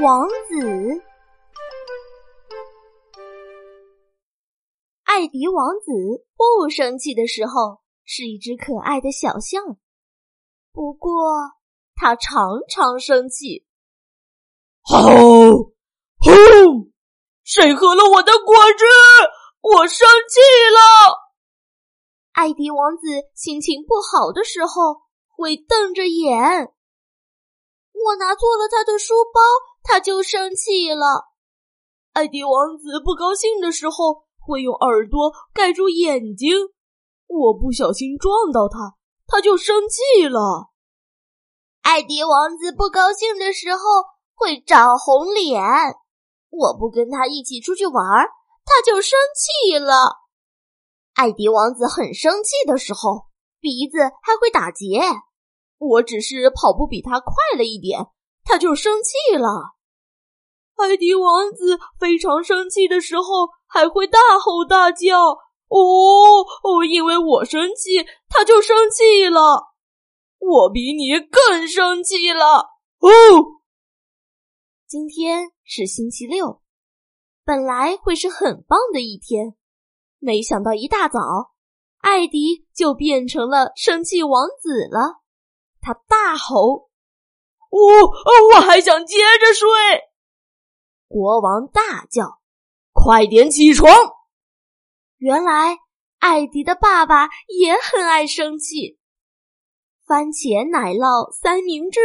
[0.00, 1.02] 王子。
[5.04, 9.76] 艾迪王子不生气的时候是一只可爱的小象，
[10.72, 11.12] 不过
[11.94, 13.66] 他常常生气。
[14.80, 14.96] 吼
[16.16, 16.32] 吼！
[17.44, 18.84] 谁喝了我的果汁？
[19.60, 20.40] 我生气
[20.72, 20.80] 了。
[22.32, 25.02] 艾迪王子心情不好的时候
[25.36, 26.72] 会瞪着眼。
[27.92, 29.40] 我拿错了他的书包，
[29.82, 31.30] 他就生气了。
[32.12, 36.56] 艾迪王子不高兴的时候会用耳朵盖住眼睛。
[37.26, 40.70] 我不小心撞到他，他就生气了。
[41.82, 43.80] 艾迪王子不高兴的时候
[44.34, 45.62] 会长红脸。
[46.50, 48.04] 我不跟他一起出去玩，
[48.64, 50.18] 他就生气了。
[51.14, 53.26] 艾迪王子很生气的时候，
[53.60, 55.00] 鼻子还会打结。
[55.78, 58.06] 我只是跑步比他快了一点，
[58.44, 59.74] 他就生气了。
[60.76, 65.38] 艾迪王子非常生气的时候还会大吼大叫。
[65.68, 65.76] 哦
[66.64, 69.68] 哦，因为我生气，他就生气了。
[70.38, 72.70] 我比你更生气了。
[72.98, 73.08] 哦，
[74.88, 76.60] 今天是星期六，
[77.44, 79.54] 本来会是很棒的一天，
[80.18, 81.20] 没想到一大早，
[81.98, 85.20] 艾迪就变成了生气王子了。
[85.80, 86.89] 他大吼
[87.70, 87.80] ：“我……
[88.54, 89.68] 我还想接着睡。”
[91.08, 92.40] 国王大叫
[92.92, 93.90] ：“快点起床！”
[95.18, 95.78] 原来
[96.18, 98.98] 艾迪的爸爸也很爱生气。
[100.06, 102.00] 番茄奶酪三明治、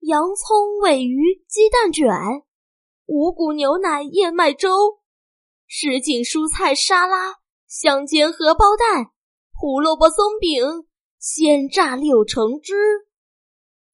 [0.00, 2.06] 洋葱尾鱼鸡蛋卷、
[3.06, 4.98] 五谷牛奶燕麦粥、
[5.66, 9.12] 什锦蔬菜沙拉、香煎荷包蛋、
[9.52, 10.86] 胡萝卜松饼。
[11.22, 12.74] 鲜榨柳橙汁，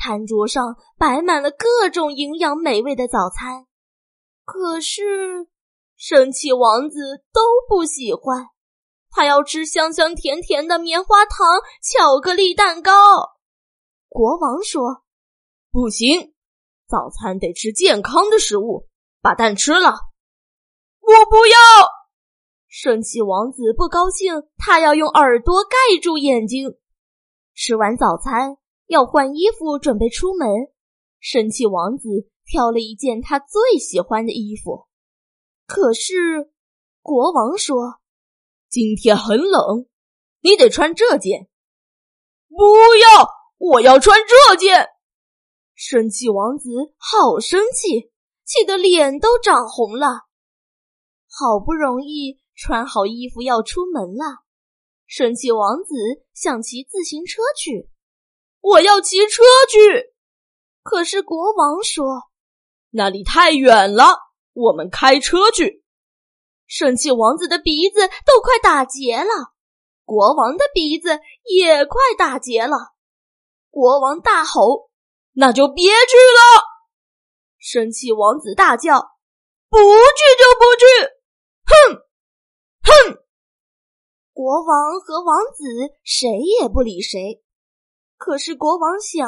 [0.00, 3.66] 餐桌上摆满了各种营养美味的早餐。
[4.44, 5.48] 可是，
[5.96, 8.46] 生气王子都不喜欢，
[9.10, 11.46] 他要吃香香甜甜的棉花糖
[11.82, 12.92] 巧克力蛋糕。
[14.08, 15.02] 国王说
[15.70, 16.34] ：“不行，
[16.88, 18.88] 早餐得吃健康的食物，
[19.20, 19.94] 把蛋吃了。”
[21.00, 21.56] 我不要！
[22.66, 26.76] 生气王子不高兴，他要用耳朵盖住眼睛。
[27.54, 28.56] 吃完早餐
[28.90, 30.48] 要换衣服准备出门，
[31.20, 32.08] 生气王子
[32.44, 34.88] 挑了一件他最喜欢的衣服。
[35.64, 36.50] 可是
[37.00, 38.00] 国王说
[38.68, 39.86] ：“今天很冷，
[40.40, 41.48] 你得穿这件。”
[42.50, 42.64] 不
[42.96, 43.28] 要，
[43.58, 44.88] 我要穿这件。
[45.76, 48.10] 生气王子好生气，
[48.44, 50.26] 气得脸都涨红了。
[51.28, 54.42] 好不容易穿好衣服要出门了。
[55.06, 55.94] 生气王子
[56.34, 57.88] 想骑自行车去，
[58.60, 60.12] 我要骑车去。
[60.82, 62.30] 可是国王说
[62.90, 64.18] ：“那里太远了，
[64.52, 65.84] 我们开车去。”
[66.66, 69.52] 生气王子的鼻子都快打结了，
[70.04, 72.94] 国王的鼻子也快打结了。
[73.70, 74.90] 国王大吼
[75.34, 76.62] ：“那就别去了！”
[77.58, 79.00] 生气王子大叫
[79.68, 79.84] ：“不去
[80.38, 80.84] 就不去！”
[81.66, 82.02] 哼，
[82.82, 83.22] 哼。
[84.32, 85.64] 国王和王子
[86.02, 86.28] 谁
[86.60, 87.42] 也不理谁，
[88.20, 89.26] 可是国王想，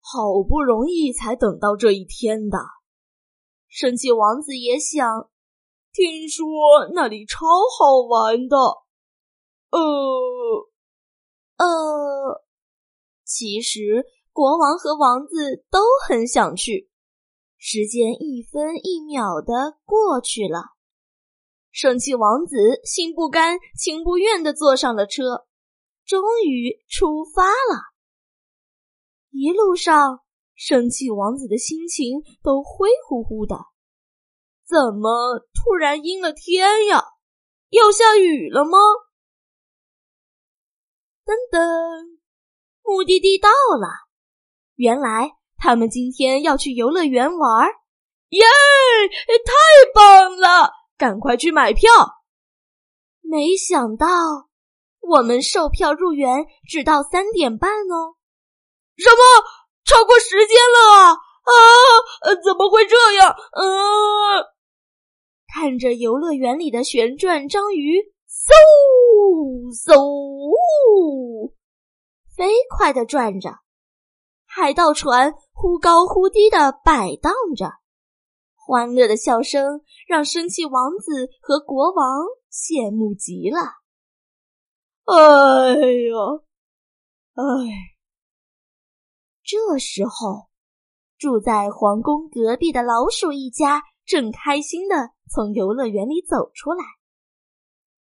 [0.00, 2.58] 好不容易才等到这一天的。
[3.68, 5.28] 生气王子也想，
[5.92, 6.46] 听说
[6.94, 7.44] 那里超
[7.78, 8.56] 好玩的。
[9.68, 9.78] 呃
[11.58, 12.44] 呃，
[13.26, 16.88] 其实国王和王子都很想去。
[17.58, 20.76] 时间一分一秒的过去了。
[21.70, 25.46] 生气王子心不甘情不愿的坐上了车，
[26.06, 27.92] 终于出发了。
[29.30, 30.20] 一路上，
[30.54, 33.56] 生气王子的心情都灰乎乎的。
[34.64, 37.02] 怎么突然阴了天呀？
[37.70, 38.78] 要下雨了吗？
[41.24, 42.18] 噔噔，
[42.82, 43.88] 目的地到了。
[44.76, 47.68] 原来他们今天要去游乐园玩
[48.30, 48.40] 耶！
[49.44, 49.52] 太
[49.94, 50.70] 棒了！
[50.96, 51.90] 赶快去买票！
[53.20, 54.06] 没想到
[55.08, 58.16] 我们售票入园只到三点半哦。
[58.96, 59.22] 什么？
[59.84, 61.12] 超过时间了啊！
[61.12, 62.34] 啊！
[62.44, 63.36] 怎么会这样？
[63.52, 64.44] 嗯。
[65.54, 68.52] 看着游乐园里的旋转章鱼，嗖
[69.72, 71.52] 嗖，
[72.36, 73.50] 飞快的转着；
[74.44, 77.70] 海盗船忽高忽低的摆荡着。
[78.56, 83.85] 欢乐的笑声让生气王子和国王羡慕极了。
[85.06, 86.16] 哎呀，
[87.34, 87.44] 哎！
[89.44, 90.48] 这时候，
[91.16, 96.84] 住在皇宫隔壁的老鼠一家正开心的从游乐园里走出来。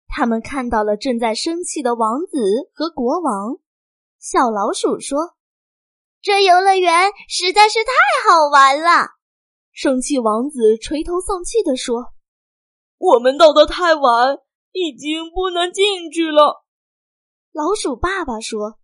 [0.07, 3.57] 他们看到了正在生气的王子和国王。
[4.19, 5.35] 小老鼠说
[6.23, 7.91] ：“这游乐园实在是太
[8.29, 9.09] 好玩了。”
[9.73, 12.13] 生气王子垂头丧气地说
[12.97, 14.37] ：“我们到的太晚，
[14.71, 16.62] 已经不能进去了。”
[17.53, 18.79] 老鼠爸爸说：“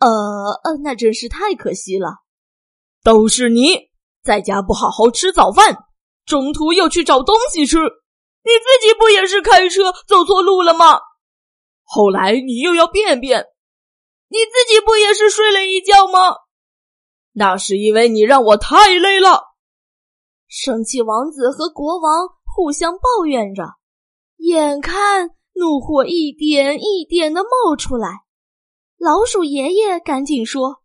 [0.00, 0.08] 呃
[0.62, 2.18] 呃，那真是太可惜了。
[3.02, 3.88] 都是你
[4.22, 5.78] 在家不好好吃早饭，
[6.26, 7.78] 中途又去找东西吃。
[7.78, 11.00] 你自己不也是开车走错路了吗？
[11.84, 13.46] 后来你又要便便。”
[14.28, 16.18] 你自己不也是睡了一觉吗？
[17.32, 19.54] 那是因为你让我太累了。
[20.48, 23.62] 生气王子和国王互相抱怨着，
[24.38, 28.08] 眼看怒火一点一点的冒出来。
[28.98, 30.82] 老鼠爷爷赶紧说：“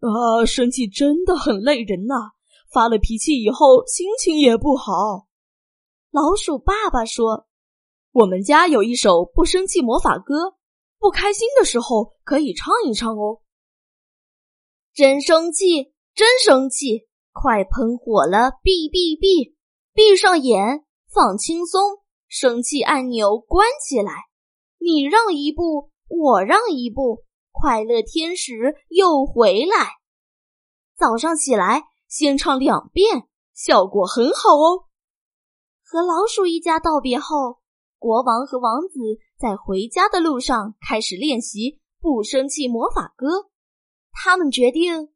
[0.00, 2.32] 啊，生气真的很累人呐！
[2.72, 5.26] 发了脾气以后，心情也不好。”
[6.10, 7.46] 老鼠爸爸说
[8.12, 10.54] ：“我们家有一首不生气魔法歌。”
[10.98, 13.42] 不开心的时候可以唱一唱哦。
[14.94, 18.52] 真生气，真生气，快喷火了！
[18.62, 19.54] 闭闭闭，
[19.92, 21.98] 闭上眼，放轻松，
[22.36, 24.12] 生气按钮关起来。
[24.80, 27.22] 你让一步，我让一步，
[27.52, 29.92] 快乐天使又回来。
[30.96, 34.86] 早上起来先唱两遍，效果很好哦。
[35.84, 37.60] 和老鼠一家道别后。
[38.00, 38.98] 国王和王子
[39.38, 43.48] 在回家的路上开始练习不生气魔法歌。
[44.10, 45.14] 他们决定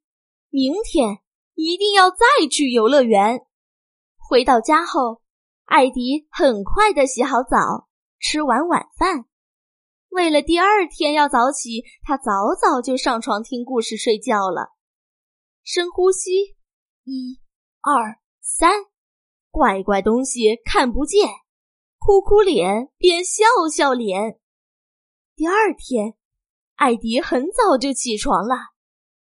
[0.51, 1.19] 明天
[1.55, 3.45] 一定要再去游乐园。
[4.17, 5.21] 回到家后，
[5.69, 7.89] 艾迪很快的洗好澡，
[8.19, 9.27] 吃完晚饭。
[10.09, 14.73] 为了第二天要早起，他早早就上床听故事睡觉了。
[15.63, 16.57] 深呼吸，
[17.05, 17.39] 一、
[17.83, 18.71] 二、三，
[19.51, 21.29] 怪怪东西看不见。
[21.99, 24.41] 哭哭脸变笑笑脸。
[25.37, 26.15] 第二天，
[26.77, 28.57] 艾迪很早就起床了，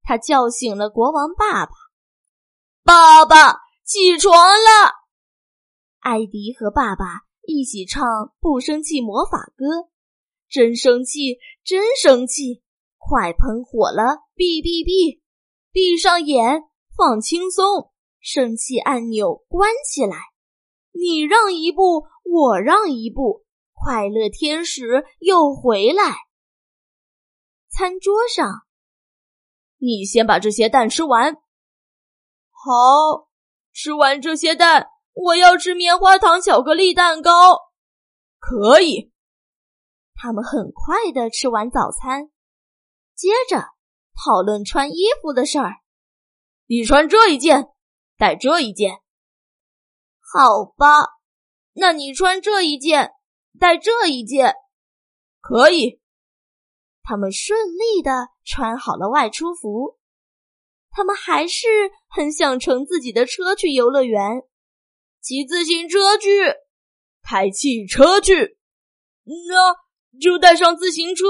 [0.02, 1.73] 他叫醒了国王爸爸
[2.82, 5.02] ：“爸爸，起床了！”
[6.03, 7.05] 艾迪和爸爸
[7.47, 8.05] 一起唱
[8.39, 9.65] 《不生气魔法歌》
[10.51, 12.63] ：“真生气，真生气，
[12.99, 14.19] 快喷火了！
[14.35, 15.23] 闭闭闭，
[15.73, 16.65] 闭上眼，
[16.97, 17.91] 放轻松，
[18.21, 20.17] 生气按钮关起来。
[20.93, 26.03] 你让一步。”我让一步，快乐天使又回来。
[27.69, 28.63] 餐桌上，
[29.77, 31.35] 你先把这些蛋吃完。
[32.49, 33.29] 好，
[33.75, 37.59] 吃完这些蛋，我要吃棉花糖巧克力蛋糕。
[38.38, 39.12] 可以。
[40.14, 42.31] 他们很快的吃完早餐，
[43.14, 43.59] 接着
[44.14, 45.76] 讨论穿衣服的事儿。
[46.67, 47.69] 你穿这一件，
[48.17, 49.00] 带这一件。
[50.20, 51.06] 好吧。
[51.75, 53.12] 那你穿这一件，
[53.58, 54.55] 带这一件，
[55.41, 56.00] 可以。
[57.03, 59.99] 他们顺利的穿好了外出服。
[60.91, 61.67] 他们还是
[62.08, 64.43] 很想乘自己的车去游乐园，
[65.23, 66.29] 骑自行车去，
[67.23, 68.59] 开汽车去。
[69.23, 71.25] 那就带上自行车，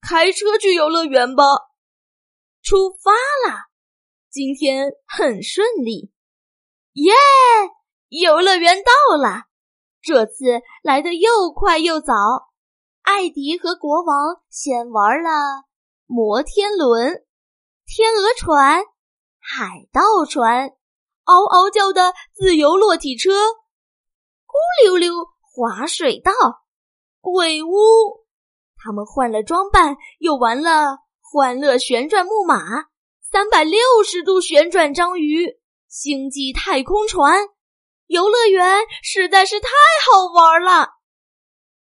[0.00, 1.44] 开车去游乐园吧。
[2.62, 3.12] 出发
[3.48, 3.66] 啦！
[4.28, 6.12] 今天很顺利，
[6.94, 7.12] 耶！
[8.08, 9.44] 游乐园到了。
[10.02, 12.12] 这次来的又快又早，
[13.02, 15.30] 艾迪和国王先玩了
[16.06, 17.24] 摩天轮、
[17.86, 18.84] 天鹅船、
[19.38, 20.72] 海盗船、
[21.26, 23.30] 嗷嗷叫的自由落体车、
[24.46, 26.32] 咕溜溜滑水道、
[27.20, 27.68] 鬼屋。
[28.76, 32.60] 他们换了装扮，又玩了欢乐旋转木马、
[33.20, 37.48] 三百六十度旋转章鱼、星际太空船。
[38.06, 39.68] 游乐园实在是太
[40.04, 40.90] 好玩了，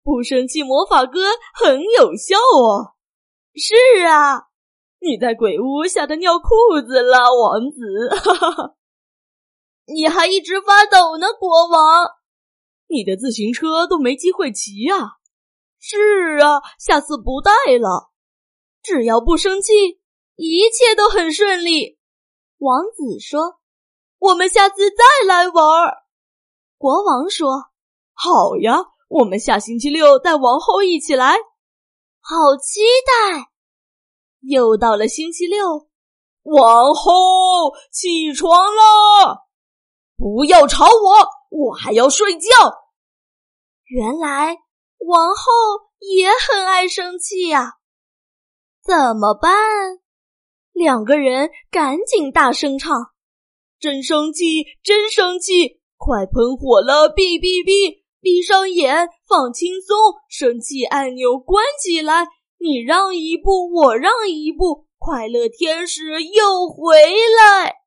[0.02, 1.20] 不生气魔法歌
[1.54, 2.96] 很有效哦。
[3.54, 4.44] 是啊，
[5.02, 8.16] 你在鬼屋吓得尿裤子了，王子。
[8.16, 8.77] 哈哈哈，
[9.88, 12.06] 你还一直发抖呢，国王。
[12.88, 14.96] 你的自行车都没机会骑呀。
[15.80, 18.12] 是啊，下次不带了。
[18.84, 19.74] 只要不生气，
[20.36, 21.98] 一切都很顺利。
[22.60, 23.60] 王子说。
[24.20, 25.94] 我们下次再来玩。
[26.80, 27.66] 国王说
[28.18, 28.80] ：“好呀，
[29.10, 31.36] 我们下星期六带王后一起来。”
[32.20, 33.52] 好期待！
[34.42, 35.88] 又到了星期六，
[36.42, 39.47] 王后起床了，
[40.18, 42.48] 不要吵我，我还要睡觉。
[43.86, 44.58] 原来
[44.98, 45.44] 王后
[46.00, 47.74] 也很爱生气呀，
[48.84, 49.54] 怎么办？
[50.74, 53.12] 两个人赶紧大声唱。
[53.80, 55.82] 真生气，真生气！
[55.98, 57.08] 快喷火了！
[57.10, 58.04] 哔哔哔！
[58.20, 59.96] 闭上眼，放轻松，
[60.30, 62.26] 生气按钮关起来。
[62.60, 67.87] 你让一步，我让一步，快乐天使又回来。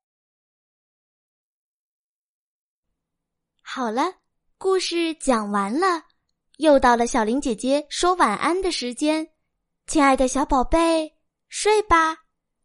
[3.73, 4.15] 好了，
[4.57, 6.03] 故事讲完了，
[6.57, 9.25] 又到了小林姐姐说晚安的时间。
[9.87, 11.15] 亲爱的小宝贝，
[11.47, 12.17] 睡吧，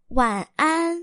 [0.08, 0.98] 晚安。